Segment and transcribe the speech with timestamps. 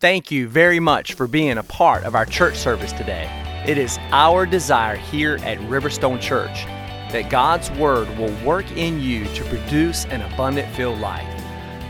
[0.00, 3.28] Thank you very much for being a part of our church service today.
[3.66, 6.66] It is our desire here at Riverstone Church
[7.10, 11.26] that God's Word will work in you to produce an abundant filled life.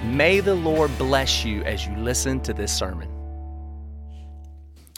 [0.04, 3.10] May the Lord bless you as you listen to this sermon.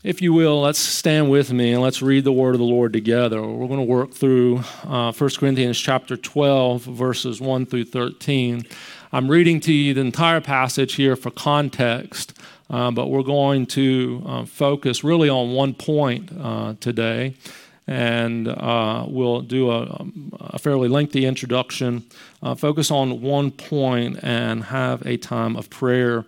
[0.04, 2.92] If you will, let's stand with me and let's read the word of the Lord
[2.92, 3.42] together.
[3.42, 8.66] We're going to work through uh, 1 Corinthians chapter 12, verses 1 through 13.
[9.12, 12.32] I'm reading to you the entire passage here for context,
[12.70, 17.34] uh, but we're going to uh, focus really on one point uh, today.
[17.86, 20.06] And uh, we'll do a,
[20.38, 22.04] a, fairly lengthy introduction,
[22.40, 26.24] uh, focus on one point, and have a time of prayer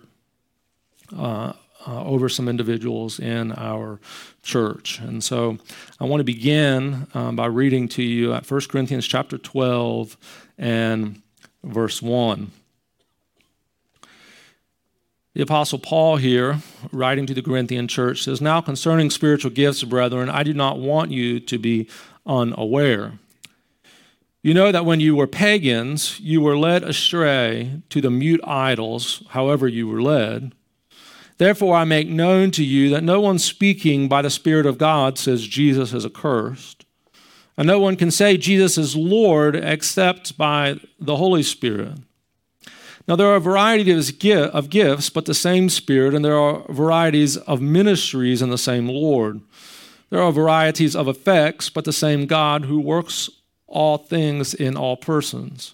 [1.17, 1.53] uh,
[1.87, 4.01] over some individuals in our
[4.41, 4.99] church.
[4.99, 5.57] And so
[6.01, 10.17] I want to begin um, by reading to you at 1 Corinthians chapter 12
[10.57, 11.21] and
[11.63, 12.51] verse 1.
[15.35, 16.59] The Apostle Paul here,
[16.91, 21.09] writing to the Corinthian church, says, Now concerning spiritual gifts, brethren, I do not want
[21.09, 21.89] you to be
[22.25, 23.13] unaware.
[24.43, 29.23] You know that when you were pagans, you were led astray to the mute idols,
[29.29, 30.53] however you were led.
[31.39, 35.17] Therefore, I make known to you that no one speaking by the Spirit of God
[35.17, 36.85] says Jesus is accursed.
[37.57, 41.97] And no one can say Jesus is Lord except by the Holy Spirit.
[43.07, 47.35] Now, there are a variety of gifts, but the same Spirit, and there are varieties
[47.35, 49.41] of ministries and the same Lord.
[50.09, 53.29] There are varieties of effects, but the same God who works
[53.67, 55.73] all things in all persons.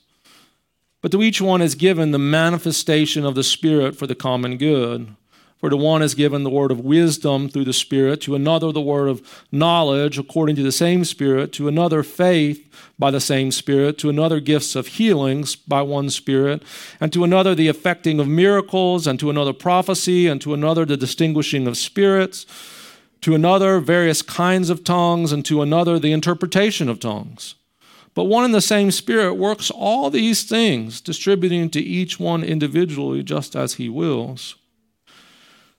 [1.01, 5.15] But to each one is given the manifestation of the Spirit for the common good.
[5.59, 8.79] For to one is given the word of wisdom through the Spirit, to another the
[8.79, 12.65] word of knowledge according to the same Spirit, to another faith
[12.97, 16.63] by the same Spirit, to another gifts of healings by one Spirit,
[17.01, 20.95] and to another the effecting of miracles, and to another prophecy, and to another the
[20.95, 22.45] distinguishing of spirits,
[23.19, 27.55] to another various kinds of tongues, and to another the interpretation of tongues.
[28.13, 33.23] But one and the same Spirit works all these things, distributing to each one individually
[33.23, 34.55] just as He wills.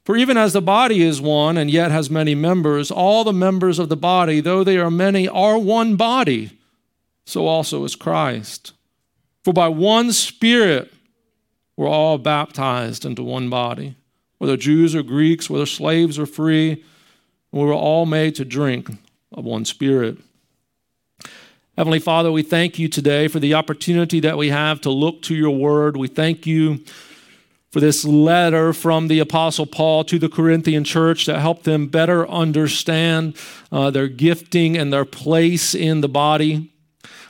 [0.04, 3.78] For even as the body is one and yet has many members, all the members
[3.78, 6.58] of the body, though they are many, are one body,
[7.26, 8.72] so also is Christ.
[9.44, 10.92] For by one Spirit
[11.76, 13.96] we're all baptized into one body,
[14.38, 16.84] whether Jews or Greeks, whether slaves or free,
[17.52, 18.90] we were all made to drink
[19.32, 20.18] of one Spirit.
[21.76, 25.34] Heavenly Father, we thank you today for the opportunity that we have to look to
[25.34, 25.96] your word.
[25.96, 26.84] We thank you
[27.70, 32.28] for this letter from the Apostle Paul to the Corinthian church that helped them better
[32.28, 33.36] understand
[33.70, 36.72] uh, their gifting and their place in the body.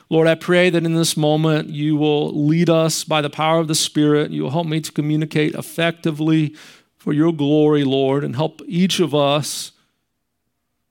[0.09, 3.67] Lord, I pray that in this moment you will lead us by the power of
[3.67, 4.31] the Spirit.
[4.31, 6.55] You will help me to communicate effectively
[6.97, 9.71] for your glory, Lord, and help each of us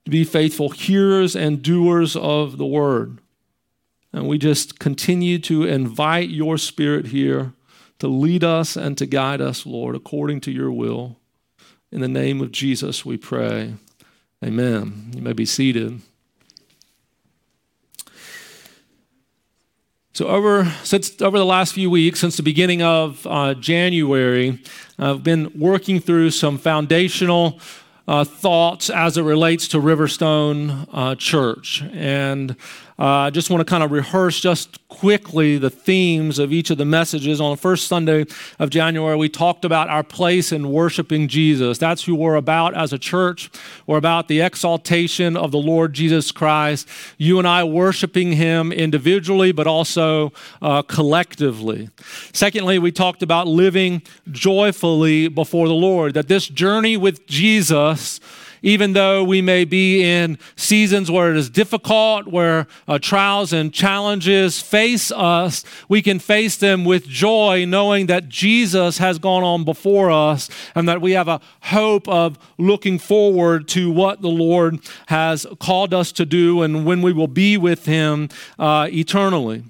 [0.05, 3.19] to be faithful hearers and doers of the word.
[4.13, 7.53] And we just continue to invite your Spirit here
[8.01, 11.17] to lead us and to guide us, Lord, according to your will.
[11.91, 13.75] In the name of Jesus, we pray.
[14.43, 15.11] Amen.
[15.15, 16.01] You may be seated.
[20.13, 24.59] So over since over the last few weeks, since the beginning of uh, January,
[24.97, 27.59] I've been working through some foundational
[28.07, 32.55] uh, thoughts as it relates to Riverstone uh, Church, and
[33.01, 36.77] I uh, just want to kind of rehearse just quickly the themes of each of
[36.77, 37.41] the messages.
[37.41, 38.27] On the first Sunday
[38.59, 41.79] of January, we talked about our place in worshiping Jesus.
[41.79, 43.49] That's who we're about as a church.
[43.87, 46.87] We're about the exaltation of the Lord Jesus Christ.
[47.17, 50.31] You and I worshiping Him individually, but also
[50.61, 51.89] uh, collectively.
[52.33, 58.19] Secondly, we talked about living joyfully before the Lord, that this journey with Jesus
[58.61, 63.73] even though we may be in seasons where it is difficult, where uh, trials and
[63.73, 69.63] challenges face us, we can face them with joy, knowing that Jesus has gone on
[69.63, 74.79] before us and that we have a hope of looking forward to what the Lord
[75.07, 79.63] has called us to do and when we will be with Him uh, eternally.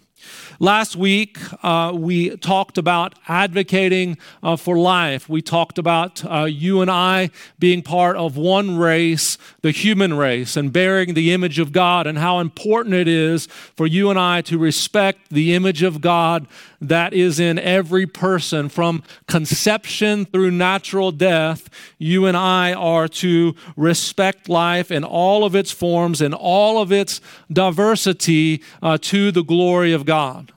[0.62, 5.28] Last week, uh, we talked about advocating uh, for life.
[5.28, 10.56] We talked about uh, you and I being part of one race, the human race,
[10.56, 14.42] and bearing the image of God, and how important it is for you and I
[14.42, 16.46] to respect the image of God
[16.82, 21.70] that is in every person from conception through natural death.
[22.00, 26.92] You and I are to respect life in all of its forms and all of
[26.92, 27.22] its
[27.54, 30.52] diversity uh, to the glory of God.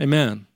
[0.00, 0.46] Amen.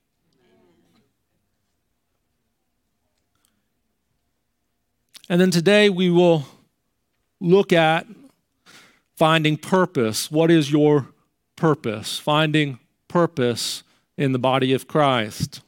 [5.28, 6.46] And then today we will
[7.40, 8.06] look at
[9.16, 10.30] finding purpose.
[10.30, 11.08] What is your
[11.56, 12.18] purpose?
[12.18, 12.78] Finding
[13.08, 13.82] purpose
[14.16, 15.60] in the body of Christ.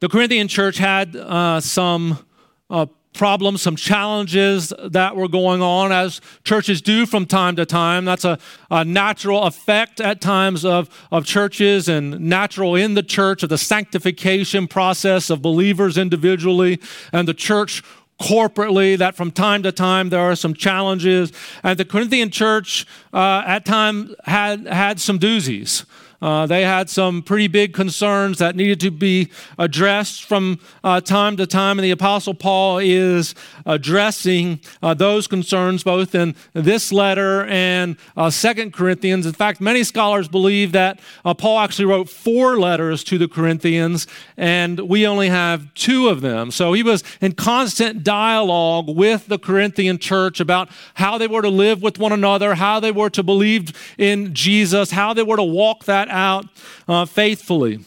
[0.00, 2.26] The Corinthian church had uh, some
[2.68, 8.04] uh, problems, some challenges that were going on, as churches do from time to time.
[8.04, 8.38] That's a,
[8.70, 13.56] a, natural effect at times of, of churches and natural in the church of the
[13.56, 16.80] sanctification process of believers individually
[17.12, 17.82] and the church
[18.20, 21.32] corporately that from time to time there are some challenges.
[21.62, 25.84] And the corinthian church uh, at times had had some doozies
[26.24, 29.28] uh, they had some pretty big concerns that needed to be
[29.58, 33.34] addressed from uh, time to time, and the Apostle Paul is
[33.66, 39.26] addressing uh, those concerns both in this letter and uh, Second Corinthians.
[39.26, 44.06] In fact, many scholars believe that uh, Paul actually wrote four letters to the Corinthians,
[44.38, 46.50] and we only have two of them.
[46.50, 51.50] So he was in constant dialogue with the Corinthian church about how they were to
[51.50, 55.42] live with one another, how they were to believe in Jesus, how they were to
[55.42, 56.46] walk that out
[56.88, 57.80] uh, faithfully.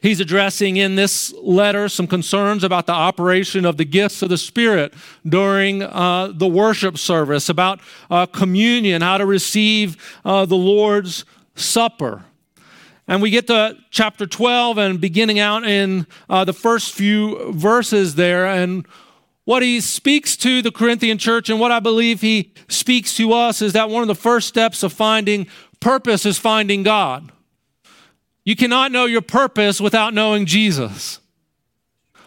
[0.00, 4.38] He's addressing in this letter some concerns about the operation of the gifts of the
[4.38, 4.94] Spirit
[5.26, 7.80] during uh, the worship service, about
[8.10, 11.24] uh, communion, how to receive uh, the Lord's
[11.54, 12.24] Supper.
[13.08, 18.16] And we get to chapter 12 and beginning out in uh, the first few verses
[18.16, 18.46] there.
[18.46, 18.86] And
[19.44, 23.62] what he speaks to the Corinthian church and what I believe he speaks to us
[23.62, 25.46] is that one of the first steps of finding
[25.86, 27.30] Purpose is finding God.
[28.42, 31.20] You cannot know your purpose without knowing Jesus.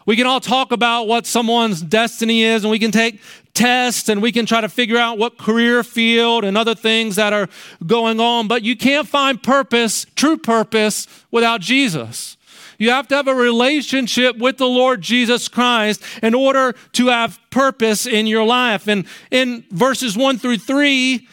[0.06, 3.20] We can all talk about what someone's destiny is, and we can take
[3.54, 7.34] tests and we can try to figure out what career field and other things that
[7.34, 7.50] are
[7.86, 12.38] going on, but you can't find purpose, true purpose, without Jesus.
[12.78, 17.38] You have to have a relationship with the Lord Jesus Christ in order to have
[17.50, 18.88] purpose in your life.
[18.88, 21.28] And in verses one through three,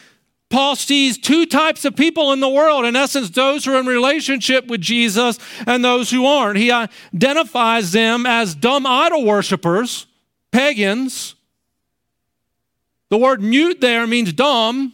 [0.49, 2.85] Paul sees two types of people in the world.
[2.85, 6.59] In essence, those who are in relationship with Jesus and those who aren't.
[6.59, 10.07] He identifies them as dumb idol worshippers,
[10.53, 11.35] pagans.
[13.09, 14.93] The word mute there means dumb.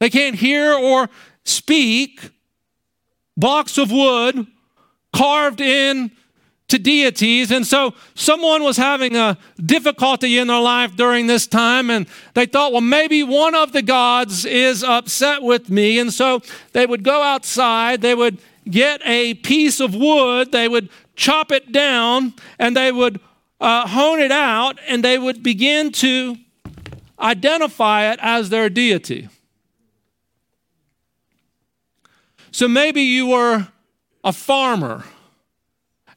[0.00, 1.08] They can't hear or
[1.44, 2.30] speak.
[3.36, 4.46] Blocks of wood
[5.12, 6.10] carved in
[6.68, 7.50] to deities.
[7.50, 12.46] And so someone was having a difficulty in their life during this time, and they
[12.46, 15.98] thought, well, maybe one of the gods is upset with me.
[15.98, 16.42] And so
[16.72, 18.38] they would go outside, they would
[18.68, 23.18] get a piece of wood, they would chop it down, and they would
[23.60, 26.36] uh, hone it out, and they would begin to
[27.18, 29.28] identify it as their deity.
[32.50, 33.68] So maybe you were
[34.22, 35.04] a farmer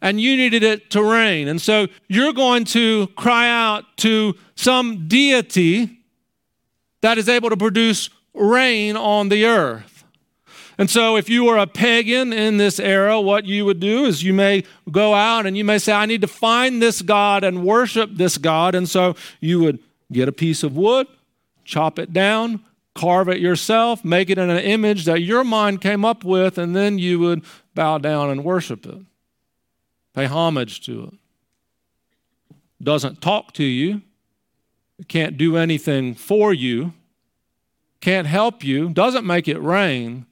[0.01, 1.47] and you needed it to rain.
[1.47, 5.99] And so you're going to cry out to some deity
[7.01, 10.03] that is able to produce rain on the earth.
[10.77, 14.23] And so, if you were a pagan in this era, what you would do is
[14.23, 17.63] you may go out and you may say, I need to find this God and
[17.63, 18.73] worship this God.
[18.73, 19.77] And so, you would
[20.11, 21.05] get a piece of wood,
[21.65, 22.63] chop it down,
[22.95, 26.75] carve it yourself, make it in an image that your mind came up with, and
[26.75, 27.43] then you would
[27.75, 28.97] bow down and worship it.
[30.13, 31.13] Pay homage to it.
[32.83, 34.01] Doesn't talk to you,
[35.07, 36.93] can't do anything for you,
[38.01, 40.25] can't help you, doesn't make it rain,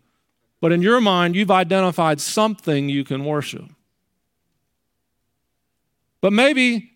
[0.60, 3.66] but in your mind, you've identified something you can worship.
[6.22, 6.92] But maybe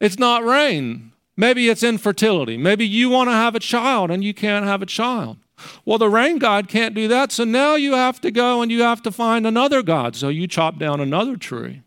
[0.00, 1.12] it's not rain.
[1.36, 2.56] Maybe it's infertility.
[2.56, 5.36] Maybe you want to have a child and you can't have a child.
[5.84, 8.82] Well, the rain god can't do that, so now you have to go and you
[8.82, 10.16] have to find another god.
[10.16, 11.82] So you chop down another tree.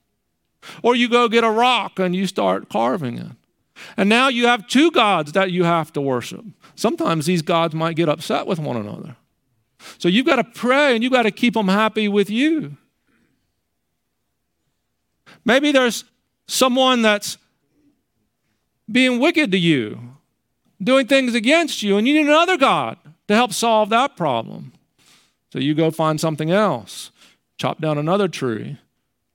[0.84, 3.32] Or you go get a rock and you start carving it.
[3.98, 6.46] And now you have two gods that you have to worship.
[6.76, 9.16] Sometimes these gods might get upset with one another.
[9.98, 12.78] So you've got to pray and you've got to keep them happy with you.
[15.44, 16.04] Maybe there's
[16.48, 17.38] someone that's
[18.92, 20.00] being wicked to you,
[20.82, 24.74] doing things against you, and you need another God to help solve that problem.
[25.52, 27.12] So you go find something else,
[27.58, 28.78] chop down another tree,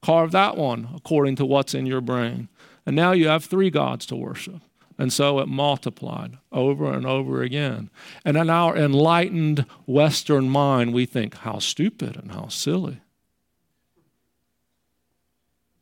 [0.06, 2.48] Carve that one according to what's in your brain.
[2.86, 4.60] And now you have three gods to worship.
[4.96, 7.90] And so it multiplied over and over again.
[8.24, 13.00] And in our enlightened Western mind, we think, how stupid and how silly.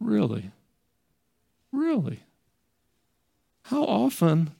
[0.00, 0.52] Really?
[1.71, 2.21] Really?
[3.64, 4.52] How often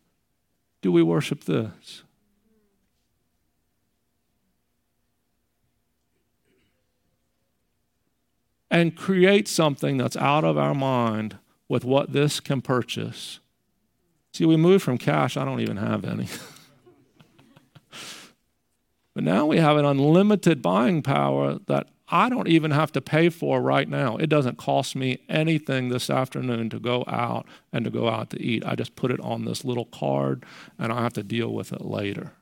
[0.83, 2.02] do we worship this?
[8.75, 11.38] And create something that's out of our mind
[11.69, 13.40] with what this can purchase
[14.35, 16.26] See, we moved from cash, I don't even have any.
[19.14, 23.28] but now we have an unlimited buying power that I don't even have to pay
[23.28, 24.16] for right now.
[24.16, 28.43] It doesn't cost me anything this afternoon to go out and to go out to
[28.43, 28.66] eat.
[28.66, 30.45] I just put it on this little card
[30.81, 32.33] and I have to deal with it later.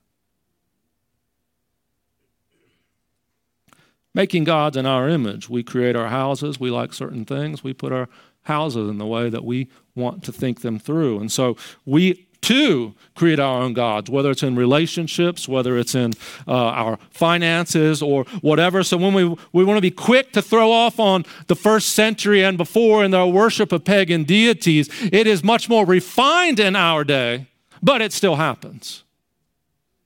[4.14, 5.48] Making gods in our image.
[5.48, 8.08] We create our houses, we like certain things, we put our
[8.42, 11.20] houses in the way that we want to think them through.
[11.20, 16.12] And so we too create our own gods, whether it's in relationships, whether it's in
[16.46, 18.82] uh, our finances or whatever.
[18.82, 22.44] So when we, we want to be quick to throw off on the first century
[22.44, 27.04] and before in their worship of pagan deities, it is much more refined in our
[27.04, 27.46] day,
[27.80, 29.04] but it still happens.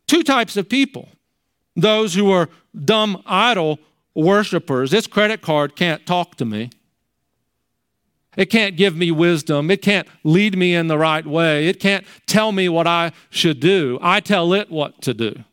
[0.07, 1.09] Two types of people
[1.79, 2.49] those who are
[2.85, 3.79] dumb idol
[4.17, 4.91] worshipers.
[4.91, 6.71] This credit card can't talk to me.
[8.37, 9.71] It can't give me wisdom.
[9.71, 11.69] It can't lead me in the right way.
[11.69, 13.99] It can't tell me what I should do.
[14.03, 15.45] I tell it what to do.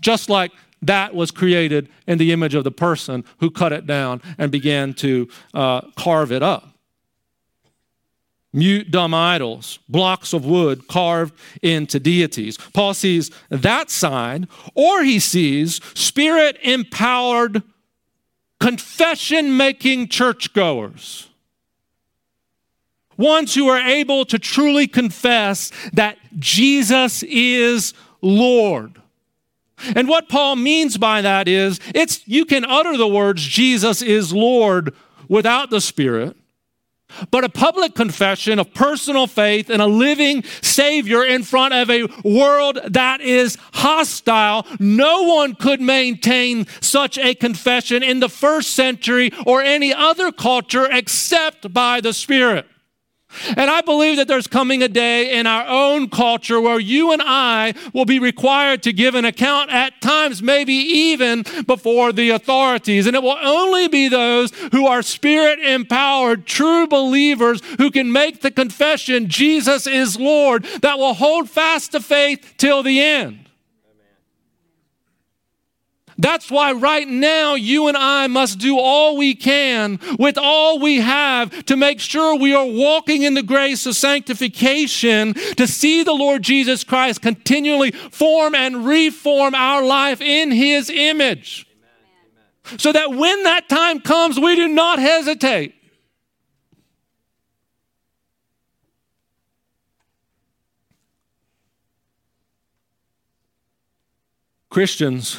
[0.00, 0.50] Just like
[0.82, 4.92] that was created in the image of the person who cut it down and began
[4.94, 6.68] to uh, carve it up.
[8.52, 12.58] Mute, dumb idols, blocks of wood carved into deities.
[12.74, 17.62] Paul sees that sign, or he sees spirit empowered,
[18.62, 21.28] confession making churchgoers
[23.18, 29.00] ones who are able to truly confess that Jesus is Lord.
[29.96, 34.32] And what Paul means by that is it's you can utter the words Jesus is
[34.32, 34.94] Lord
[35.28, 36.36] without the Spirit,
[37.30, 42.04] but a public confession of personal faith in a living Savior in front of a
[42.24, 44.66] world that is hostile.
[44.78, 50.88] No one could maintain such a confession in the first century or any other culture
[50.90, 52.66] except by the Spirit.
[53.56, 57.22] And I believe that there's coming a day in our own culture where you and
[57.24, 63.06] I will be required to give an account at times, maybe even before the authorities.
[63.06, 68.40] And it will only be those who are spirit empowered, true believers who can make
[68.40, 73.48] the confession, Jesus is Lord, that will hold fast to faith till the end.
[76.18, 81.00] That's why right now you and I must do all we can with all we
[81.00, 86.12] have to make sure we are walking in the grace of sanctification to see the
[86.12, 91.66] Lord Jesus Christ continually form and reform our life in his image.
[92.78, 95.74] So that when that time comes, we do not hesitate.
[104.70, 105.38] Christians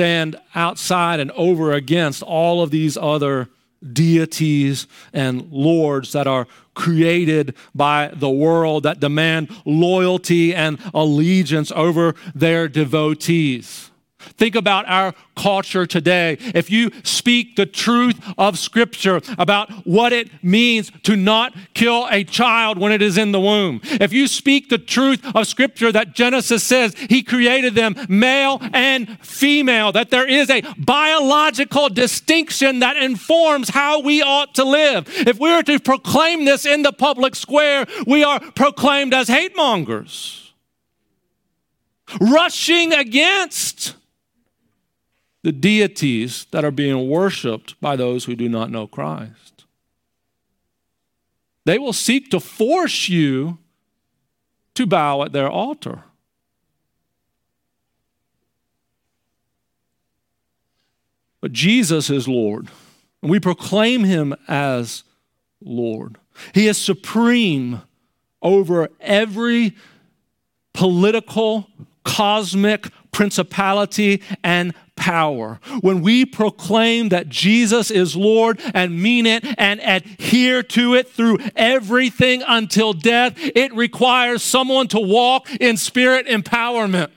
[0.00, 3.50] stand outside and over against all of these other
[3.92, 12.14] deities and lords that are created by the world that demand loyalty and allegiance over
[12.34, 13.89] their devotees.
[14.36, 16.36] Think about our culture today.
[16.54, 22.24] If you speak the truth of Scripture about what it means to not kill a
[22.24, 26.14] child when it is in the womb, if you speak the truth of Scripture that
[26.14, 32.96] Genesis says He created them male and female, that there is a biological distinction that
[32.96, 37.34] informs how we ought to live, if we are to proclaim this in the public
[37.34, 40.52] square, we are proclaimed as hate mongers.
[42.20, 43.94] Rushing against
[45.42, 49.64] the deities that are being worshiped by those who do not know Christ.
[51.64, 53.58] They will seek to force you
[54.74, 56.04] to bow at their altar.
[61.40, 62.68] But Jesus is Lord,
[63.22, 65.04] and we proclaim him as
[65.62, 66.18] Lord.
[66.54, 67.82] He is supreme
[68.42, 69.74] over every
[70.74, 71.68] political,
[72.04, 75.58] cosmic principality and power.
[75.80, 81.38] When we proclaim that Jesus is Lord and mean it and adhere to it through
[81.56, 87.10] everything until death, it requires someone to walk in spirit empowerment.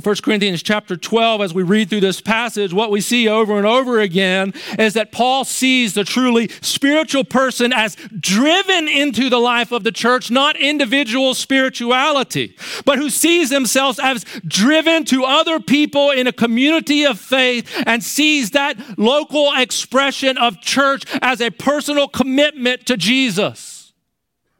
[0.00, 3.66] 1 Corinthians chapter 12, as we read through this passage, what we see over and
[3.66, 9.70] over again is that Paul sees the truly spiritual person as driven into the life
[9.70, 12.56] of the church, not individual spirituality,
[12.86, 18.02] but who sees themselves as driven to other people in a community of faith and
[18.02, 23.71] sees that local expression of church as a personal commitment to Jesus.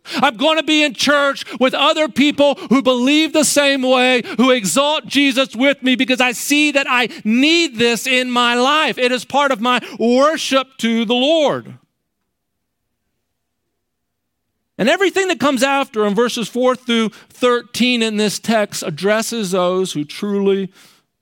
[0.05, 4.51] I'm going to be in church with other people who believe the same way, who
[4.51, 8.99] exalt Jesus with me because I see that I need this in my life.
[8.99, 11.79] It is part of my worship to the Lord.
[14.79, 19.93] And everything that comes after in verses 4 through 13 in this text addresses those
[19.93, 20.73] who truly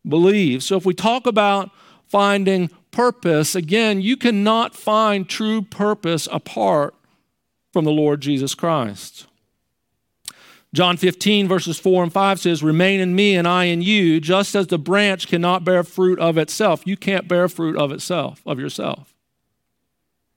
[0.08, 0.62] believe.
[0.62, 1.70] So if we talk about
[2.06, 6.94] finding purpose, again, you cannot find true purpose apart
[7.72, 9.26] from the Lord Jesus Christ.
[10.72, 14.54] John 15, verses 4 and 5 says, Remain in me and I in you, just
[14.54, 16.86] as the branch cannot bear fruit of itself.
[16.86, 19.12] You can't bear fruit of itself, of yourself.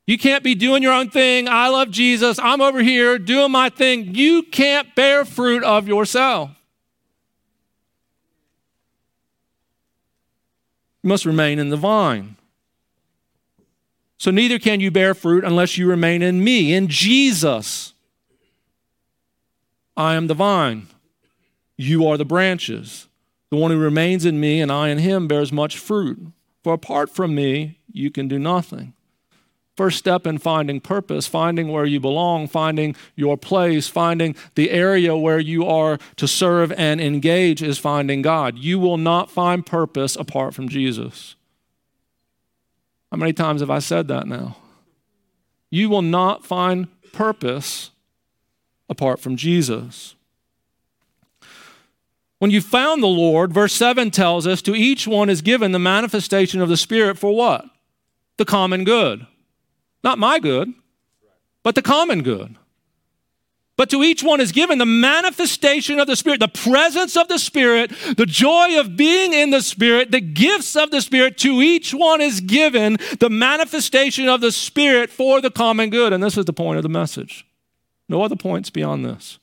[0.07, 1.47] You can't be doing your own thing.
[1.47, 2.39] I love Jesus.
[2.39, 4.15] I'm over here doing my thing.
[4.15, 6.49] You can't bear fruit of yourself.
[11.03, 12.37] You must remain in the vine.
[14.23, 17.93] So neither can you bear fruit unless you remain in me, in Jesus.
[19.97, 20.87] I am the vine,
[21.75, 23.09] you are the branches.
[23.49, 26.17] The one who remains in me and I in him bears much fruit.
[26.63, 28.93] For apart from me, you can do nothing.
[29.75, 35.17] First step in finding purpose, finding where you belong, finding your place, finding the area
[35.17, 38.57] where you are to serve and engage is finding God.
[38.57, 41.35] You will not find purpose apart from Jesus.
[43.13, 44.57] How many times have I said that now?
[45.69, 47.91] You will not find purpose
[48.89, 50.15] apart from Jesus.
[52.39, 55.77] When you found the Lord, verse 7 tells us, to each one is given the
[55.79, 57.65] manifestation of the Spirit for what?
[58.37, 59.27] The common good.
[60.03, 60.73] Not my good,
[61.61, 62.55] but the common good.
[63.75, 67.39] But to each one is given the manifestation of the Spirit, the presence of the
[67.39, 71.39] Spirit, the joy of being in the Spirit, the gifts of the Spirit.
[71.39, 76.13] To each one is given the manifestation of the Spirit for the common good.
[76.13, 77.47] And this is the point of the message.
[78.07, 79.39] No other points beyond this.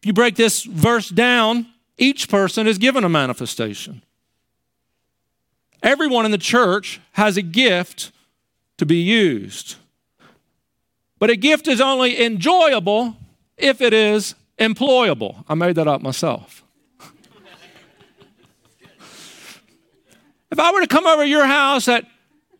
[0.00, 4.02] If you break this verse down, each person is given a manifestation.
[5.80, 8.10] Everyone in the church has a gift
[8.78, 9.76] to be used.
[11.18, 13.16] But a gift is only enjoyable
[13.56, 15.44] if it is employable.
[15.48, 16.64] I made that up myself.
[20.50, 22.04] if I were to come over to your house at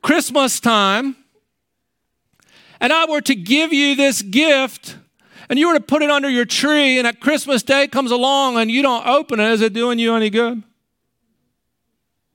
[0.03, 1.17] Christmas time
[2.81, 4.97] and I were to give you this gift
[5.49, 8.57] and you were to put it under your tree and at Christmas Day comes along
[8.57, 10.63] and you don't open it, is it doing you any good?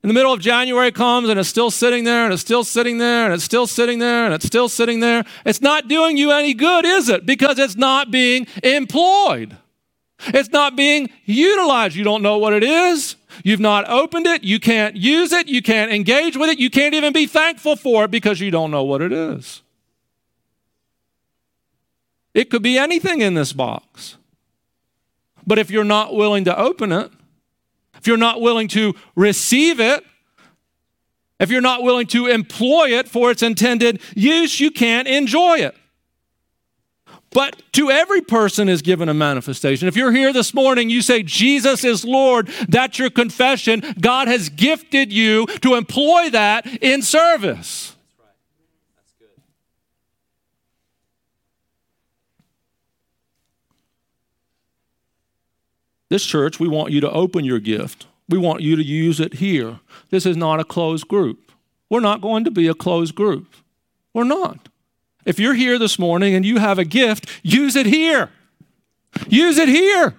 [0.02, 2.98] In the middle of January comes and it's still sitting there and it's still sitting
[2.98, 5.24] there and it's still sitting there and it's still sitting there.
[5.46, 7.24] It's not doing you any good, is it?
[7.24, 9.56] Because it's not being employed.
[10.26, 11.94] It's not being utilized.
[11.94, 13.14] You don't know what it is.
[13.44, 14.42] You've not opened it.
[14.42, 15.48] You can't use it.
[15.48, 16.58] You can't engage with it.
[16.58, 19.62] You can't even be thankful for it because you don't know what it is.
[22.34, 24.16] It could be anything in this box.
[25.46, 27.10] But if you're not willing to open it,
[28.02, 30.04] if you're not willing to receive it,
[31.38, 35.76] if you're not willing to employ it for its intended use, you can't enjoy it.
[37.30, 39.86] But to every person is given a manifestation.
[39.86, 43.84] If you're here this morning, you say, Jesus is Lord, that's your confession.
[44.00, 47.94] God has gifted you to employ that in service.
[47.94, 48.34] That's right.
[48.96, 49.28] That's good.
[56.12, 58.06] This church, we want you to open your gift.
[58.28, 59.80] We want you to use it here.
[60.10, 61.50] This is not a closed group.
[61.88, 63.46] We're not going to be a closed group.
[64.12, 64.68] We're not.
[65.24, 68.28] If you're here this morning and you have a gift, use it here.
[69.26, 70.14] Use it here.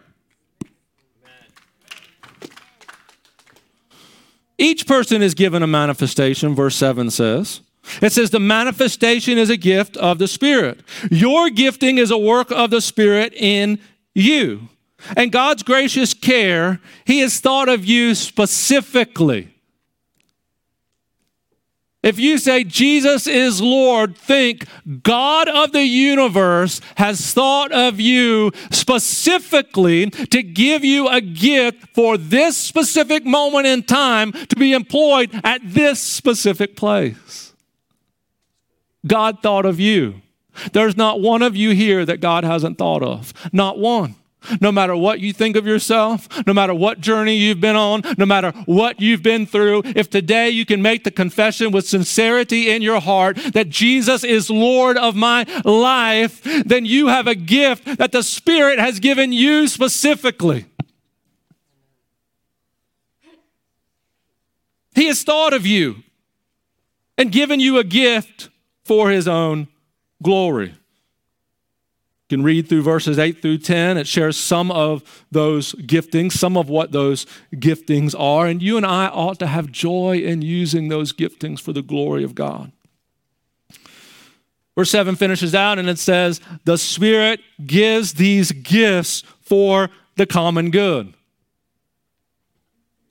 [4.58, 7.62] Each person is given a manifestation, verse 7 says.
[8.02, 10.80] It says the manifestation is a gift of the Spirit.
[11.12, 13.78] Your gifting is a work of the Spirit in
[14.16, 14.70] you
[15.16, 19.50] and God's gracious care, He has thought of you specifically.
[22.04, 24.66] If you say Jesus is Lord, think
[25.04, 32.18] God of the universe has thought of you specifically to give you a gift for
[32.18, 37.54] this specific moment in time to be employed at this specific place.
[39.08, 40.22] God thought of you.
[40.74, 43.34] There's not one of you here that God hasn't thought of.
[43.54, 44.16] Not one.
[44.60, 48.26] No matter what you think of yourself, no matter what journey you've been on, no
[48.26, 52.82] matter what you've been through, if today you can make the confession with sincerity in
[52.82, 58.12] your heart that Jesus is Lord of my life, then you have a gift that
[58.12, 60.66] the Spirit has given you specifically.
[64.96, 66.04] He has thought of you
[67.18, 68.50] and given you a gift
[68.84, 69.68] for His own
[70.22, 70.76] glory.
[72.34, 73.96] Can read through verses 8 through 10.
[73.96, 78.48] It shares some of those giftings, some of what those giftings are.
[78.48, 82.24] And you and I ought to have joy in using those giftings for the glory
[82.24, 82.72] of God.
[84.76, 90.72] Verse 7 finishes out and it says, The Spirit gives these gifts for the common
[90.72, 91.14] good.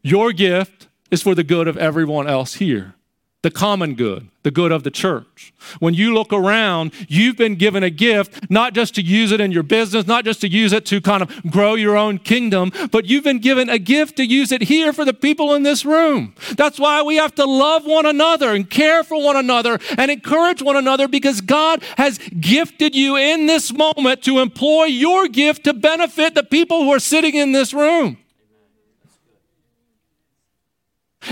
[0.03, 2.97] Your gift is for the good of everyone else here
[3.43, 5.53] the common good, the good of the church.
[5.81, 9.51] When you look around, you've been given a gift, not just to use it in
[9.51, 13.07] your business, not just to use it to kind of grow your own kingdom, but
[13.07, 16.35] you've been given a gift to use it here for the people in this room.
[16.57, 20.63] That's why we have to love one another and care for one another and encourage
[20.63, 25.75] one another because God has gifted you in this moment to employ your gift to
[25.75, 28.19] benefit the people who are sitting in this room.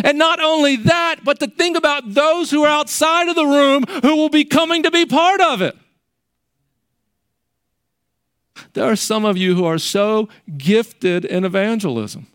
[0.04, 3.84] And not only that, but to think about those who are outside of the room
[4.02, 5.76] who will be coming to be part of it.
[8.74, 12.26] There are some of you who are so gifted in evangelism,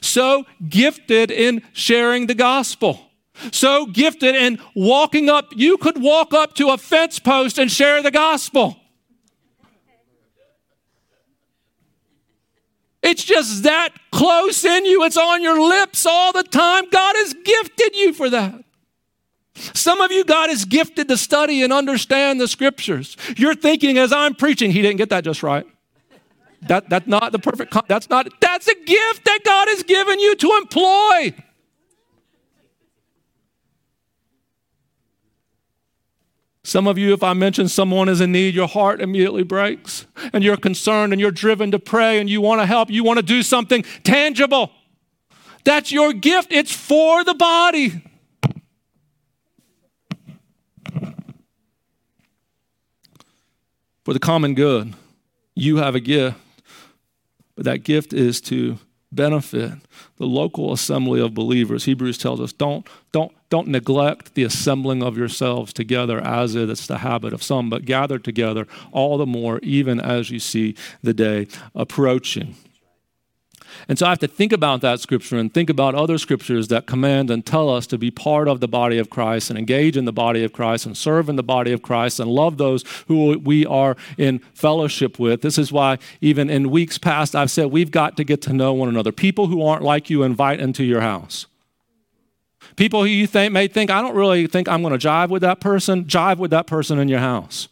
[0.00, 3.10] so gifted in sharing the gospel,
[3.50, 5.52] so gifted in walking up.
[5.56, 8.76] You could walk up to a fence post and share the gospel.
[13.06, 15.04] It's just that close in you.
[15.04, 16.90] It's on your lips all the time.
[16.90, 18.64] God has gifted you for that.
[19.54, 23.16] Some of you, God has gifted to study and understand the scriptures.
[23.36, 25.64] You're thinking as I'm preaching, he didn't get that just right.
[26.62, 30.34] That, that's not the perfect, that's not, that's a gift that God has given you
[30.34, 31.32] to employ.
[36.66, 40.42] Some of you, if I mention someone is in need, your heart immediately breaks and
[40.42, 42.90] you're concerned and you're driven to pray and you want to help.
[42.90, 44.72] You want to do something tangible.
[45.62, 48.02] That's your gift, it's for the body.
[54.04, 54.94] For the common good,
[55.54, 56.36] you have a gift,
[57.54, 58.80] but that gift is to
[59.12, 59.74] benefit
[60.16, 61.84] the local assembly of believers.
[61.84, 66.98] Hebrews tells us don't, don't, don't neglect the assembling of yourselves together as it's the
[66.98, 71.46] habit of some, but gather together all the more, even as you see the day
[71.74, 72.56] approaching.
[73.88, 76.86] And so I have to think about that scripture and think about other scriptures that
[76.86, 80.04] command and tell us to be part of the body of Christ and engage in
[80.04, 83.38] the body of Christ and serve in the body of Christ and love those who
[83.38, 85.42] we are in fellowship with.
[85.42, 88.72] This is why, even in weeks past, I've said we've got to get to know
[88.72, 89.12] one another.
[89.12, 91.46] People who aren't like you invite into your house.
[92.74, 95.42] People who you think may think, I don't really think I'm going to jive with
[95.42, 97.68] that person, jive with that person in your house.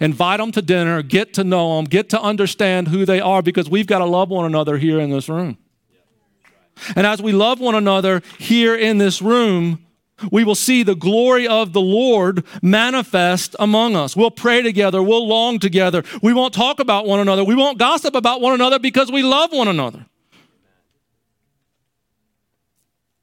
[0.00, 3.68] Invite them to dinner, get to know them, get to understand who they are because
[3.68, 5.58] we've got to love one another here in this room.
[6.96, 9.84] And as we love one another here in this room,
[10.30, 14.16] we will see the glory of the Lord manifest among us.
[14.16, 15.02] We'll pray together.
[15.02, 16.04] We'll long together.
[16.22, 17.44] We won't talk about one another.
[17.44, 20.06] We won't gossip about one another because we love one another.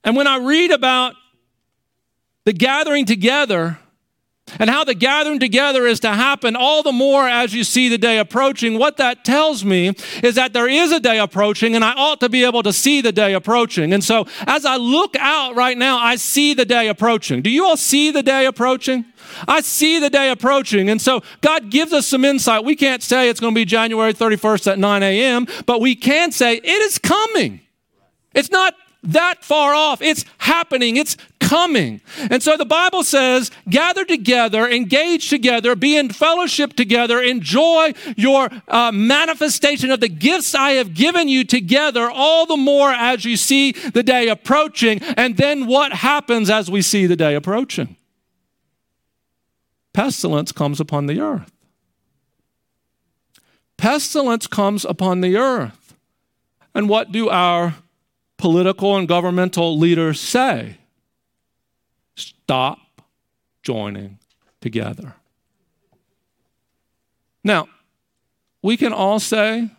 [0.03, 1.15] And when I read about
[2.45, 3.79] the gathering together,
[4.57, 7.97] and how the gathering together is to happen all the more as you see the
[7.97, 8.79] day approaching.
[8.79, 12.29] What that tells me is that there is a day approaching, and I ought to
[12.29, 13.93] be able to see the day approaching.
[13.93, 17.41] And so, as I look out right now, I see the day approaching.
[17.41, 19.05] Do you all see the day approaching?
[19.47, 20.89] I see the day approaching.
[20.89, 22.63] And so God gives us some insight.
[22.63, 26.31] We can't say it's going to be January 31st at 9 a.m., but we can
[26.31, 27.62] say it is coming.
[28.33, 30.01] It's not that far off.
[30.01, 30.97] It's happening.
[30.97, 32.01] It's coming.
[32.29, 38.49] And so the Bible says, gather together, engage together, be in fellowship together, enjoy your
[38.67, 43.35] uh, manifestation of the gifts I have given you together, all the more as you
[43.35, 45.01] see the day approaching.
[45.01, 47.95] And then what happens as we see the day approaching?
[49.93, 51.51] Pestilence comes upon the earth.
[53.77, 55.95] Pestilence comes upon the earth.
[56.75, 57.75] And what do our
[58.39, 60.78] political and governmental leaders say?
[62.15, 62.80] Stop
[63.62, 64.17] joining
[64.62, 65.13] together.
[67.43, 67.67] Now,
[68.63, 69.69] we can all say,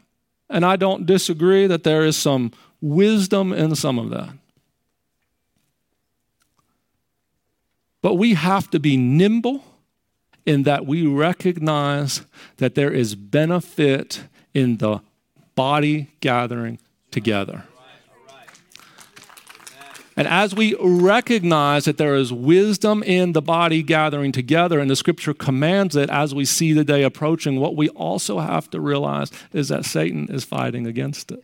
[0.48, 4.30] and I don't disagree, that there is some wisdom in some of that.
[8.02, 9.64] But we have to be nimble
[10.46, 12.22] in that we recognize
[12.58, 15.00] that there is benefit in the
[15.54, 16.78] body gathering
[17.10, 17.64] together.
[20.20, 24.94] And as we recognize that there is wisdom in the body gathering together, and the
[24.94, 29.32] scripture commands it as we see the day approaching, what we also have to realize
[29.54, 31.42] is that Satan is fighting against it.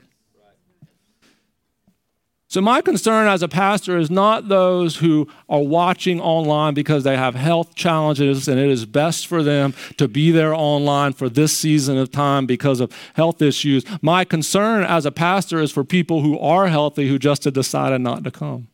[2.49, 7.17] So, my concern as a pastor is not those who are watching online because they
[7.17, 11.57] have health challenges and it is best for them to be there online for this
[11.57, 13.85] season of time because of health issues.
[14.01, 18.01] My concern as a pastor is for people who are healthy who just have decided
[18.01, 18.69] not to come.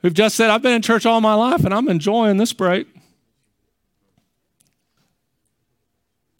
[0.00, 2.88] Who've just said, I've been in church all my life and I'm enjoying this break.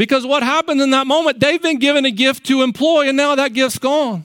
[0.03, 3.37] Because what happened in that moment, they've been given a gift to employ, and now
[3.37, 4.25] that gift's gone.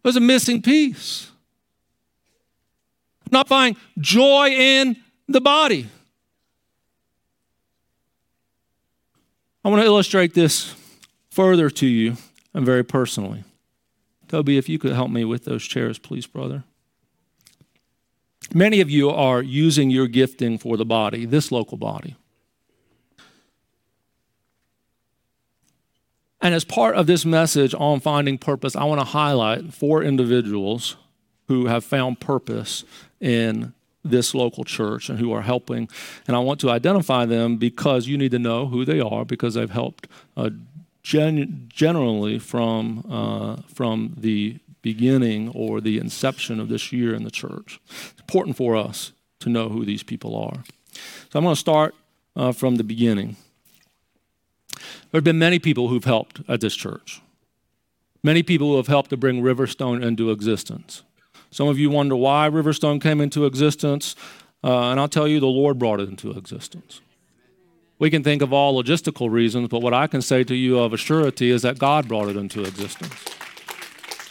[0.00, 1.28] There's a missing piece.
[3.32, 5.88] Not finding joy in the body.
[9.64, 10.72] I want to illustrate this
[11.30, 12.16] further to you
[12.54, 13.42] and very personally.
[14.28, 16.62] Toby, if you could help me with those chairs, please, brother.
[18.54, 22.14] Many of you are using your gifting for the body, this local body.
[26.44, 30.96] And as part of this message on finding purpose, I want to highlight four individuals
[31.48, 32.84] who have found purpose
[33.18, 33.72] in
[34.04, 35.88] this local church and who are helping.
[36.28, 39.54] And I want to identify them because you need to know who they are because
[39.54, 40.50] they've helped uh,
[41.02, 47.30] gen- generally from, uh, from the beginning or the inception of this year in the
[47.30, 47.80] church.
[47.88, 50.62] It's important for us to know who these people are.
[51.30, 51.94] So I'm going to start
[52.36, 53.36] uh, from the beginning.
[55.10, 57.20] There have been many people who've helped at this church.
[58.22, 61.02] Many people who have helped to bring Riverstone into existence.
[61.50, 64.16] Some of you wonder why Riverstone came into existence,
[64.64, 67.00] uh, and I'll tell you, the Lord brought it into existence.
[67.98, 70.92] We can think of all logistical reasons, but what I can say to you of
[70.92, 73.24] a surety is that God brought it into existence.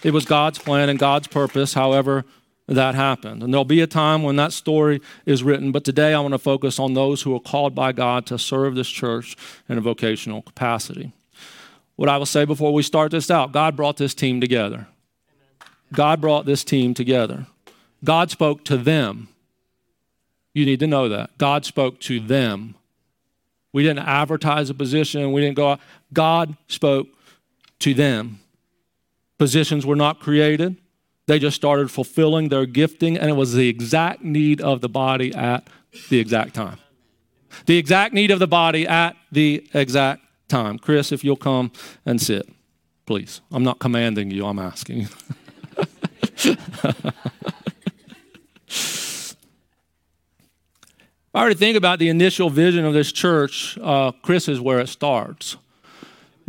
[0.04, 2.26] It was God's plan and God's purpose, however,
[2.76, 3.44] that happened.
[3.44, 6.40] And there'll be a time when that story is written, but today I want to
[6.40, 9.36] focus on those who are called by God to serve this church
[9.70, 11.12] in a vocational capacity.
[11.96, 14.88] What I will say before we start this out God brought this team together.
[15.92, 17.46] God brought this team together.
[18.04, 19.30] God spoke to them.
[20.54, 21.38] You need to know that.
[21.38, 22.76] God spoke to them.
[23.72, 25.80] We didn't advertise a position, we didn't go out.
[26.12, 27.08] God spoke
[27.80, 28.40] to them.
[29.40, 30.78] Positions were not created.
[31.26, 35.34] They just started fulfilling their gifting, and it was the exact need of the body
[35.34, 35.68] at
[36.10, 36.78] the exact time.
[37.66, 40.78] The exact need of the body at the exact time.
[40.80, 41.72] Chris, if you'll come
[42.06, 42.48] and sit,
[43.06, 43.42] please.
[43.52, 45.08] I'm not commanding you, I'm asking.
[51.36, 54.88] I already think about the initial vision of this church, uh, Chris is where it
[54.88, 55.58] starts.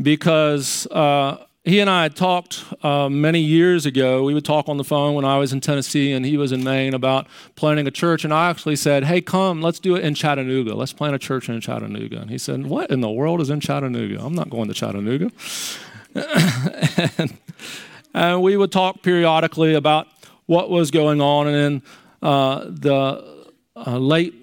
[0.00, 4.22] Because uh, he and I had talked uh, many years ago.
[4.22, 6.62] We would talk on the phone when I was in Tennessee and he was in
[6.62, 8.22] Maine about planting a church.
[8.22, 10.74] And I actually said, Hey, come, let's do it in Chattanooga.
[10.74, 12.20] Let's plant a church in Chattanooga.
[12.20, 14.22] And he said, What in the world is in Chattanooga?
[14.22, 15.30] I'm not going to Chattanooga.
[17.18, 17.38] and,
[18.12, 20.06] and, we would talk periodically about
[20.44, 21.48] what was going on.
[21.48, 21.82] And in
[22.22, 24.34] uh, the uh, late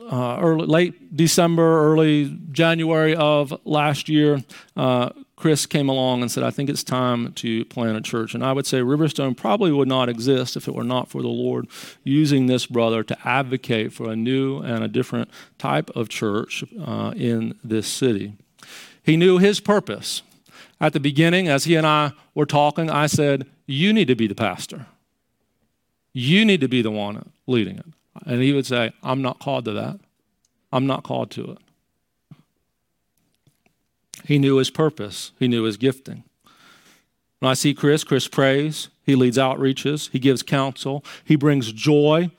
[0.00, 4.42] uh, early, late December, early January of last year,
[4.74, 5.10] uh,
[5.42, 8.32] Chris came along and said, I think it's time to plant a church.
[8.32, 11.26] And I would say Riverstone probably would not exist if it were not for the
[11.26, 11.66] Lord
[12.04, 15.28] using this brother to advocate for a new and a different
[15.58, 18.34] type of church uh, in this city.
[19.02, 20.22] He knew his purpose.
[20.80, 24.28] At the beginning, as he and I were talking, I said, You need to be
[24.28, 24.86] the pastor.
[26.12, 27.86] You need to be the one leading it.
[28.26, 29.98] And he would say, I'm not called to that.
[30.72, 31.58] I'm not called to it.
[34.24, 36.24] He knew his purpose, he knew his gifting.
[37.40, 42.30] When I see Chris, Chris prays, he leads outreaches, he gives counsel, he brings joy.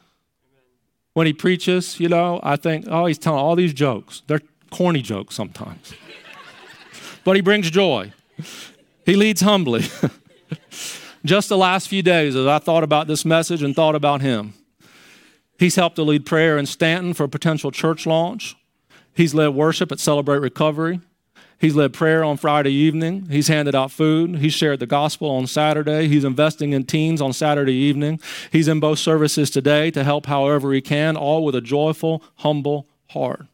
[1.13, 4.23] When he preaches, you know, I think, oh, he's telling all these jokes.
[4.27, 4.41] They're
[4.71, 5.93] corny jokes sometimes.
[7.23, 8.13] but he brings joy.
[9.05, 9.83] He leads humbly.
[11.25, 14.53] Just the last few days, as I thought about this message and thought about him,
[15.59, 18.55] he's helped to lead prayer in Stanton for a potential church launch.
[19.13, 20.99] He's led worship at Celebrate Recovery.
[21.59, 23.27] He's led prayer on Friday evening.
[23.29, 24.37] He's handed out food.
[24.37, 26.07] He's shared the gospel on Saturday.
[26.07, 28.19] He's investing in teens on Saturday evening.
[28.51, 32.87] He's in both services today to help however he can, all with a joyful, humble
[33.09, 33.45] heart.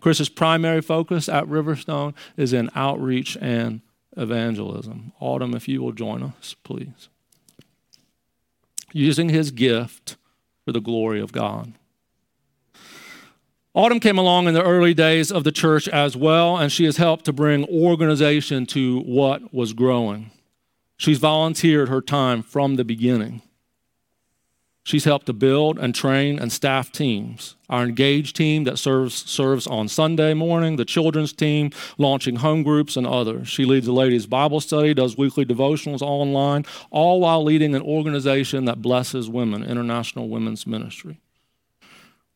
[0.00, 3.82] Chris's primary focus at Riverstone is in outreach and
[4.16, 5.12] evangelism.
[5.20, 7.08] Autumn, if you will join us, please.
[8.92, 10.16] Using his gift
[10.64, 11.72] for the glory of God.
[13.76, 16.96] Autumn came along in the early days of the church as well, and she has
[16.96, 20.30] helped to bring organization to what was growing.
[20.96, 23.42] She's volunteered her time from the beginning.
[24.84, 27.56] She's helped to build and train and staff teams.
[27.68, 32.96] Our engaged team that serves serves on Sunday morning, the children's team launching home groups
[32.96, 33.48] and others.
[33.48, 38.66] She leads the ladies' Bible study, does weekly devotionals online, all while leading an organization
[38.66, 41.18] that blesses women, International Women's Ministry.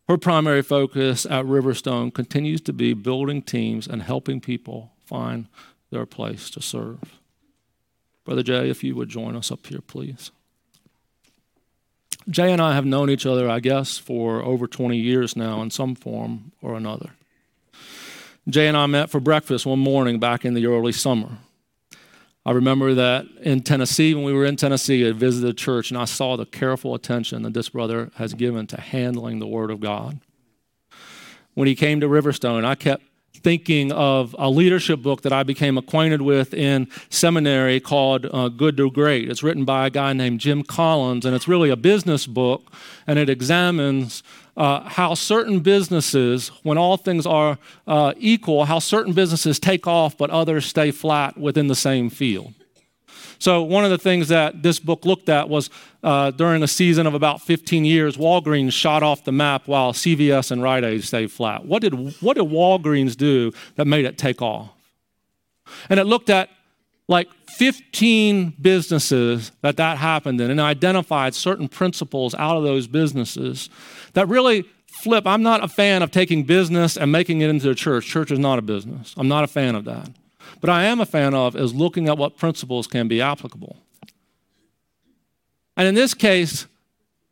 [0.09, 5.49] Her primary focus at Riverstone continues to be building teams and helping people find
[5.91, 7.19] their place to serve.
[8.25, 10.31] Brother Jay, if you would join us up here, please.
[12.31, 15.71] Jay and I have known each other, I guess, for over 20 years now in
[15.71, 17.11] some form or another.
[18.49, 21.39] Jay and I met for breakfast one morning back in the early summer.
[22.49, 26.01] I remember that in Tennessee, when we were in Tennessee, I visited a church and
[26.01, 29.81] I saw the careful attention that this brother has given to handling the Word of
[29.81, 30.21] God.
[31.53, 33.03] When he came to Riverstone, I kept
[33.35, 38.79] thinking of a leadership book that I became acquainted with in seminary called uh, Good
[38.79, 39.29] to Great.
[39.29, 42.73] It's written by a guy named Jim Collins, and it's really a business book,
[43.07, 44.23] and it examines
[44.59, 50.19] uh, how certain businesses, when all things are uh, equal, how certain businesses take off
[50.19, 52.53] but others stay flat within the same field.
[53.39, 55.71] So, one of the things that this book looked at was
[56.03, 60.51] uh, during a season of about 15 years, Walgreens shot off the map while CVS
[60.51, 61.65] and Rite Aid stayed flat.
[61.65, 64.71] What did, what did Walgreens do that made it take off?
[65.89, 66.51] And it looked at
[67.09, 73.71] like 15 businesses that that happened in and identified certain principles out of those businesses
[74.13, 75.27] that really flip.
[75.27, 78.07] I'm not a fan of taking business and making it into a church.
[78.07, 79.15] Church is not a business.
[79.17, 80.11] I'm not a fan of that.
[80.61, 83.77] But I am a fan of is looking at what principles can be applicable.
[85.77, 86.67] And in this case,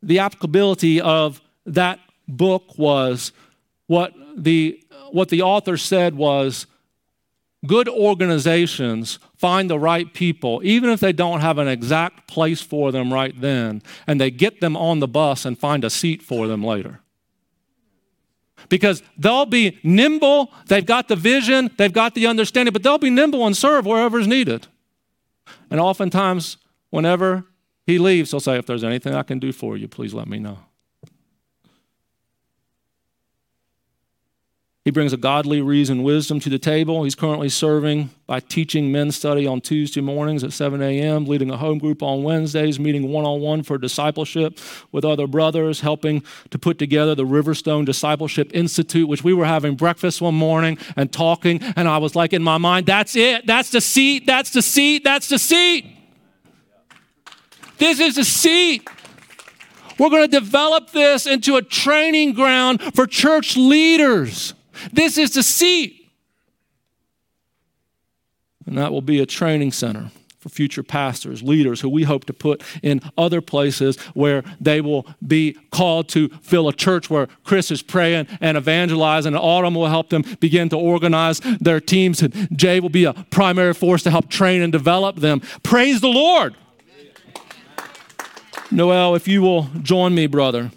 [0.01, 3.31] the applicability of that book was
[3.87, 6.65] what the, what the author said was
[7.65, 12.91] good organizations find the right people, even if they don't have an exact place for
[12.91, 16.47] them right then, and they get them on the bus and find a seat for
[16.47, 17.01] them later
[18.69, 20.51] because they'll be nimble.
[20.67, 24.19] They've got the vision, they've got the understanding, but they'll be nimble and serve wherever
[24.19, 24.67] is needed.
[25.69, 26.57] And oftentimes,
[26.89, 27.45] whenever
[27.85, 30.39] he leaves, he'll say, If there's anything I can do for you, please let me
[30.39, 30.59] know.
[34.87, 37.03] He brings a godly reason wisdom to the table.
[37.03, 41.57] He's currently serving by teaching men's study on Tuesday mornings at 7 a.m., leading a
[41.57, 44.57] home group on Wednesdays, meeting one on one for discipleship
[44.93, 49.75] with other brothers, helping to put together the Riverstone Discipleship Institute, which we were having
[49.75, 51.61] breakfast one morning and talking.
[51.75, 53.45] And I was like, in my mind, that's it.
[53.45, 54.25] That's the seat.
[54.25, 55.03] That's the seat.
[55.03, 55.85] That's the seat.
[57.77, 58.87] This is the seat.
[59.99, 64.53] We're going to develop this into a training ground for church leaders.
[64.91, 66.09] This is the seat.
[68.65, 72.33] And that will be a training center for future pastors, leaders who we hope to
[72.33, 77.71] put in other places where they will be called to fill a church where Chris
[77.71, 82.49] is praying and evangelizing, and Autumn will help them begin to organize their teams, and
[82.55, 85.41] Jay will be a primary force to help train and develop them.
[85.63, 86.55] Praise the Lord.
[88.69, 90.71] Noel, if you will join me, brother.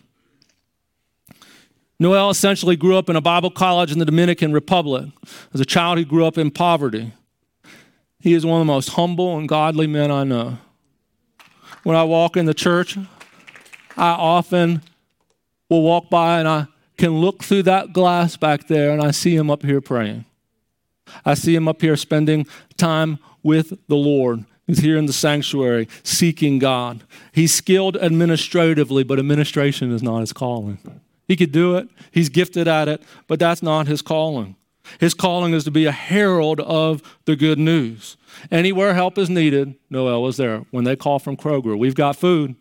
[2.00, 5.10] Noel essentially grew up in a Bible college in the Dominican Republic.
[5.52, 7.12] As a child, he grew up in poverty.
[8.18, 10.56] He is one of the most humble and godly men I know.
[11.82, 12.96] When I walk in the church,
[13.98, 14.80] I often
[15.68, 19.36] will walk by and I can look through that glass back there and I see
[19.36, 20.24] him up here praying.
[21.26, 22.46] I see him up here spending
[22.78, 24.46] time with the Lord.
[24.66, 27.02] He's here in the sanctuary seeking God.
[27.32, 30.78] He's skilled administratively, but administration is not his calling.
[31.30, 34.56] He could do it, he's gifted at it, but that's not his calling.
[34.98, 38.16] His calling is to be a herald of the good news.
[38.50, 40.64] Anywhere help is needed, Noel is there.
[40.72, 42.56] When they call from Kroger, we've got food.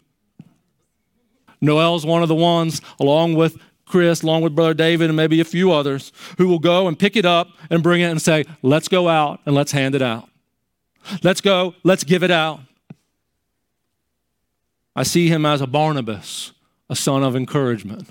[1.60, 5.46] Noel's one of the ones, along with Chris, along with Brother David, and maybe a
[5.46, 8.88] few others, who will go and pick it up and bring it and say, Let's
[8.88, 10.30] go out and let's hand it out.
[11.24, 12.60] Let's go, let's give it out.
[14.96, 16.52] I see him as a Barnabas,
[16.88, 18.10] a son of encouragement.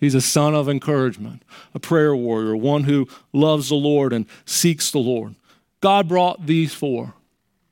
[0.00, 1.42] He's a son of encouragement,
[1.74, 5.34] a prayer warrior, one who loves the Lord and seeks the Lord.
[5.80, 7.14] God brought these four.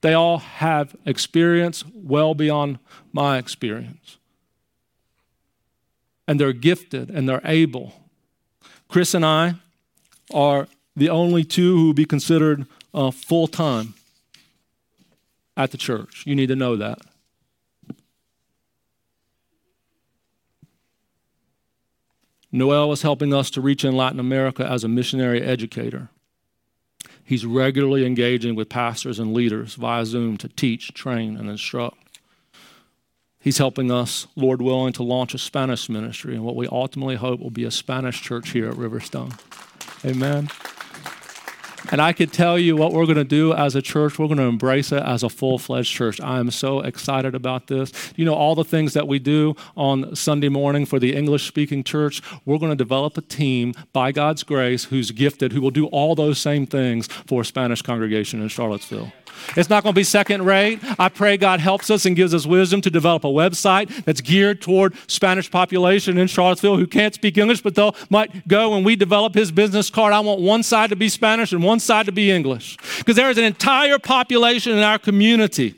[0.01, 2.79] They all have experience well beyond
[3.13, 4.19] my experience.
[6.29, 7.93] And they're gifted and they're able.
[8.89, 9.55] Chris and I
[10.33, 13.95] are the only two who would be considered uh, full time
[15.57, 16.25] at the church.
[16.27, 16.99] You need to know that.
[22.53, 26.09] Noel is helping us to reach in Latin America as a missionary educator.
[27.23, 32.21] He's regularly engaging with pastors and leaders via Zoom to teach, train, and instruct.
[33.41, 37.41] He's helping us, Lord willing, to launch a Spanish ministry and what we ultimately hope
[37.41, 39.39] will be a Spanish church here at Riverstone.
[40.05, 40.49] Amen.
[41.91, 44.19] And I could tell you what we're going to do as a church.
[44.19, 46.21] We're going to embrace it as a full fledged church.
[46.21, 47.93] I am so excited about this.
[48.17, 51.85] You know, all the things that we do on Sunday morning for the English speaking
[51.85, 55.87] church, we're going to develop a team by God's grace who's gifted, who will do
[55.87, 59.13] all those same things for a Spanish congregation in Charlottesville.
[59.57, 60.81] It's not going to be second rate.
[60.99, 64.61] I pray God helps us and gives us wisdom to develop a website that's geared
[64.61, 68.97] toward Spanish population in Charlottesville who can't speak English, but they'll might go and we
[68.97, 70.13] develop his business card.
[70.13, 72.77] I want one side to be Spanish and one side to be English.
[72.99, 75.75] Because there is an entire population in our community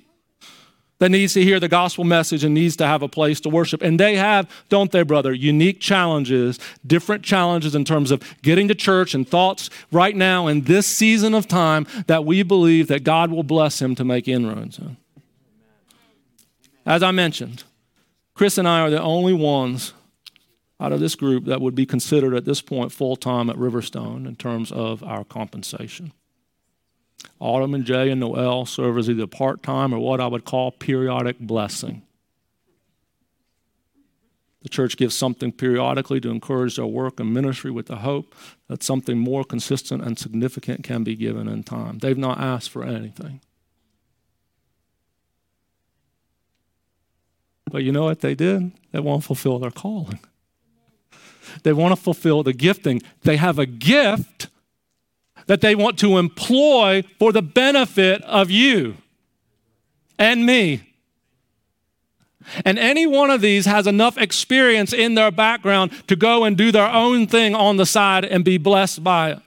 [0.98, 3.82] that needs to hear the gospel message and needs to have a place to worship.
[3.82, 8.74] And they have, don't they, brother, unique challenges, different challenges in terms of getting to
[8.74, 13.30] church and thoughts right now in this season of time that we believe that God
[13.30, 14.96] will bless him to make inroads in.
[16.84, 17.64] As I mentioned,
[18.34, 19.92] Chris and I are the only ones
[20.80, 24.26] out of this group that would be considered at this point full time at Riverstone
[24.26, 26.12] in terms of our compensation.
[27.40, 30.72] Autumn and Jay and Noel serve as either part time or what I would call
[30.72, 32.02] periodic blessing.
[34.62, 38.34] The church gives something periodically to encourage their work and ministry with the hope
[38.66, 41.98] that something more consistent and significant can be given in time.
[41.98, 43.40] They've not asked for anything.
[47.70, 48.72] But you know what they did?
[48.92, 50.18] They want to fulfill their calling.
[51.62, 53.02] They want to fulfill the gifting.
[53.22, 54.48] They have a gift
[55.48, 58.96] that they want to employ for the benefit of you
[60.18, 60.82] and me.
[62.64, 66.70] And any one of these has enough experience in their background to go and do
[66.70, 69.38] their own thing on the side and be blessed by it.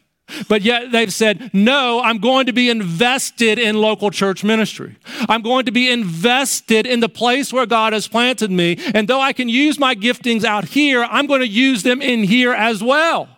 [0.47, 4.95] But yet they've said, no, I'm going to be invested in local church ministry.
[5.28, 8.78] I'm going to be invested in the place where God has planted me.
[8.93, 12.24] And though I can use my giftings out here, I'm going to use them in
[12.24, 13.30] here as well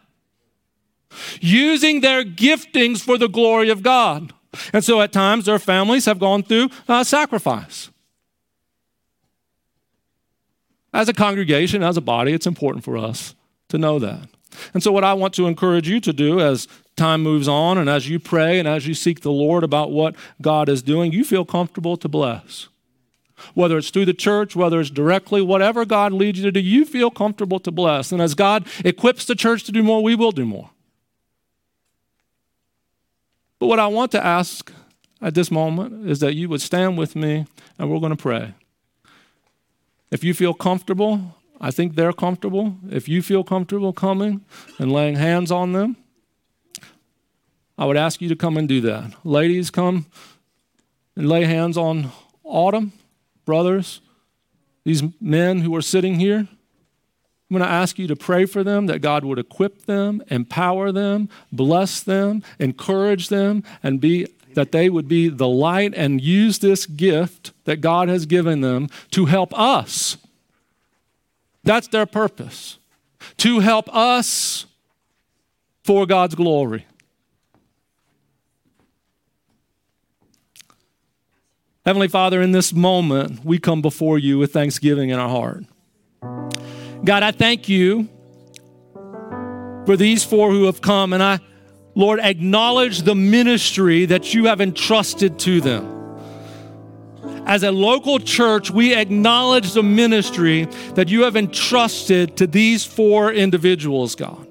[1.42, 4.34] using their giftings for the glory of God.
[4.72, 7.90] And so at times their families have gone through uh, sacrifice.
[10.94, 13.34] As a congregation, as a body, it's important for us
[13.70, 14.28] to know that.
[14.76, 17.90] And so, what I want to encourage you to do as time moves on and
[17.90, 21.24] as you pray and as you seek the Lord about what God is doing, you
[21.24, 22.68] feel comfortable to bless.
[23.56, 26.86] Whether it's through the church, whether it's directly, whatever God leads you to do, you
[26.86, 28.12] feel comfortable to bless.
[28.12, 30.70] And as God equips the church to do more, we will do more.
[33.64, 34.74] But what I want to ask
[35.22, 37.46] at this moment is that you would stand with me
[37.80, 38.56] and we're going to pray.
[40.12, 42.76] If you feel comfortable, I think they're comfortable.
[42.92, 44.44] If you feel comfortable coming
[44.80, 45.96] and laying hands on them,
[47.78, 49.14] I would ask you to come and do that.
[49.24, 50.08] Ladies, come
[51.16, 52.12] and lay hands on
[52.44, 52.92] Autumn,
[53.46, 54.02] brothers,
[54.84, 56.50] these men who are sitting here.
[57.50, 60.92] I'm going to ask you to pray for them that God would equip them, empower
[60.92, 66.60] them, bless them, encourage them, and be that they would be the light and use
[66.60, 70.18] this gift that God has given them to help us.
[71.64, 72.78] That's their purpose.
[73.38, 74.66] To help us
[75.84, 76.86] for God's glory.
[81.86, 85.66] Heavenly Father, in this moment, we come before you with thanksgiving in our heart.
[87.04, 88.08] God, I thank you
[89.86, 91.40] for these four who have come, and I,
[91.96, 95.90] Lord, acknowledge the ministry that you have entrusted to them.
[97.46, 103.34] As a local church, we acknowledge the ministry that you have entrusted to these four
[103.34, 104.48] individuals, God.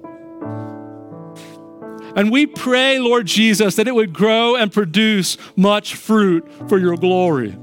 [2.15, 6.95] And we pray, Lord Jesus, that it would grow and produce much fruit for your
[6.97, 7.57] glory.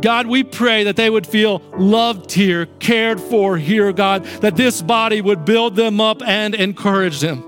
[0.00, 4.82] God, we pray that they would feel loved here, cared for here, God, that this
[4.82, 7.44] body would build them up and encourage them.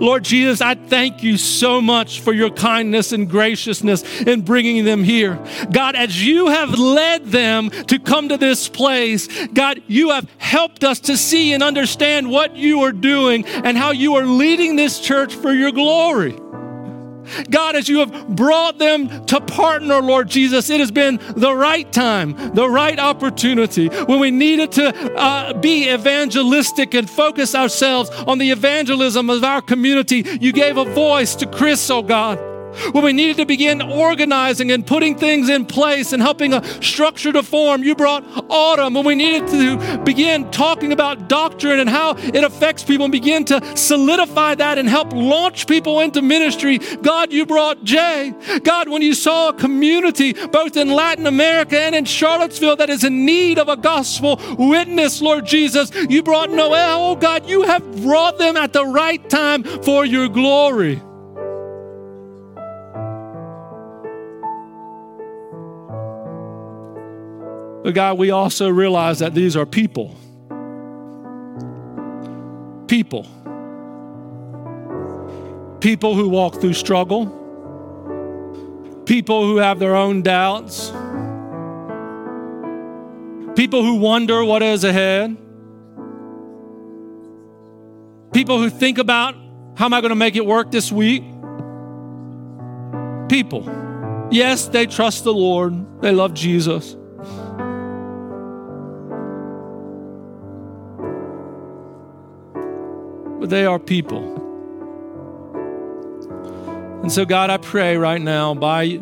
[0.00, 5.02] Lord Jesus, I thank you so much for your kindness and graciousness in bringing them
[5.02, 5.38] here.
[5.72, 10.84] God, as you have led them to come to this place, God, you have helped
[10.84, 15.00] us to see and understand what you are doing and how you are leading this
[15.00, 16.38] church for your glory.
[17.50, 21.90] God, as you have brought them to partner, Lord Jesus, it has been the right
[21.92, 28.38] time, the right opportunity when we needed to uh, be evangelistic and focus ourselves on
[28.38, 30.24] the evangelism of our community.
[30.40, 32.47] You gave a voice to Chris, oh God.
[32.92, 37.32] When we needed to begin organizing and putting things in place and helping a structure
[37.32, 38.94] to form, you brought autumn.
[38.94, 43.44] When we needed to begin talking about doctrine and how it affects people and begin
[43.46, 48.34] to solidify that and help launch people into ministry, God, you brought Jay.
[48.62, 53.04] God, when you saw a community both in Latin America and in Charlottesville that is
[53.04, 56.98] in need of a gospel witness, Lord Jesus, you brought Noel.
[57.00, 61.02] Oh God, you have brought them at the right time for your glory.
[67.82, 70.16] But God, we also realize that these are people.
[72.88, 73.26] People.
[75.80, 77.26] People who walk through struggle.
[79.06, 80.90] People who have their own doubts.
[83.56, 85.36] People who wonder what is ahead.
[88.32, 89.34] People who think about
[89.76, 91.22] how am I going to make it work this week?
[93.28, 93.64] People.
[94.30, 96.96] Yes, they trust the Lord, they love Jesus.
[103.38, 104.34] But they are people.
[107.02, 109.00] And so, God, I pray right now by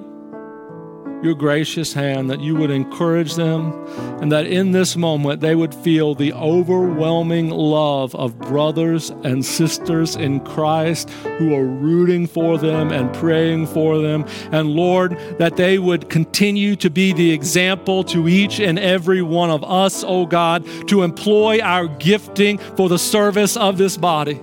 [1.23, 3.73] your gracious hand, that you would encourage them,
[4.21, 10.17] and that in this moment they would feel the overwhelming love of brothers and sisters
[10.17, 14.25] in Christ who are rooting for them and praying for them.
[14.53, 19.51] And Lord, that they would continue to be the example to each and every one
[19.51, 24.41] of us, oh God, to employ our gifting for the service of this body.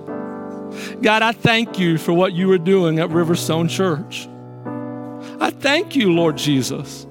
[1.02, 4.28] God, I thank you for what you are doing at Riverstone Church.
[5.40, 7.06] I thank you, Lord Jesus.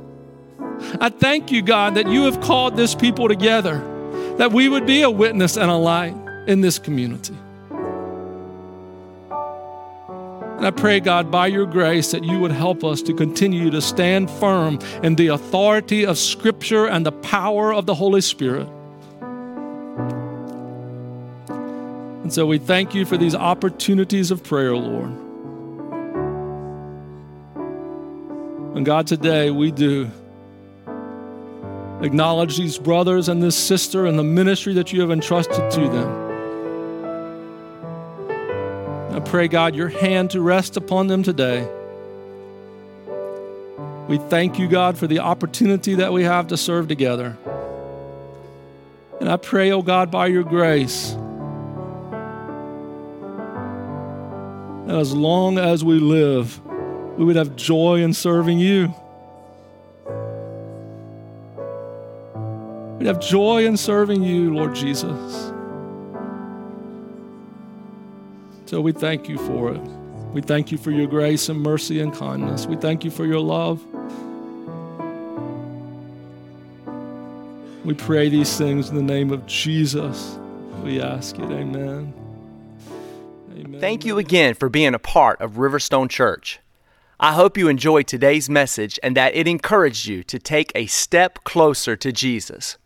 [0.99, 3.77] I thank you, God, that you have called this people together,
[4.37, 6.15] that we would be a witness and a light
[6.47, 7.35] in this community.
[9.29, 13.81] And I pray, God, by your grace, that you would help us to continue to
[13.81, 18.69] stand firm in the authority of Scripture and the power of the Holy Spirit.
[22.23, 25.11] And so we thank you for these opportunities of prayer, Lord.
[28.75, 30.09] And God, today we do
[32.01, 36.23] acknowledge these brothers and this sister and the ministry that you have entrusted to them.
[39.15, 41.67] I pray, God, your hand to rest upon them today.
[44.07, 47.37] We thank you, God, for the opportunity that we have to serve together.
[49.19, 51.11] And I pray, oh God, by your grace,
[54.87, 56.59] that as long as we live,
[57.17, 58.93] we would have joy in serving you.
[62.97, 65.51] We'd have joy in serving you, Lord Jesus.
[68.65, 69.81] So we thank you for it.
[70.33, 72.65] We thank you for your grace and mercy and kindness.
[72.65, 73.79] We thank you for your love.
[77.85, 80.39] We pray these things in the name of Jesus.
[80.83, 81.51] We ask it.
[81.51, 82.13] Amen.
[83.55, 83.79] Amen.
[83.79, 86.59] Thank you again for being a part of Riverstone Church.
[87.19, 91.43] I hope you enjoyed today's message and that it encouraged you to take a step
[91.43, 92.77] closer to Jesus.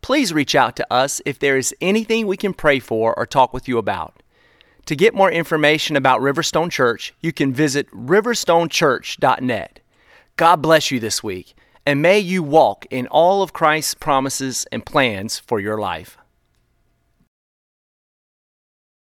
[0.00, 3.52] Please reach out to us if there is anything we can pray for or talk
[3.52, 4.22] with you about.
[4.86, 9.80] To get more information about Riverstone Church, you can visit riverstonechurch.net.
[10.36, 11.54] God bless you this week,
[11.86, 16.17] and may you walk in all of Christ's promises and plans for your life.